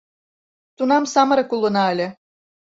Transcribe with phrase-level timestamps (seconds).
[0.77, 2.07] Тунам самырык улына ыле.